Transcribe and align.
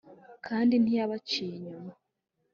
kandi 0.45 0.73
ntiyabaciye 0.77 1.53
inyuma. 1.59 1.91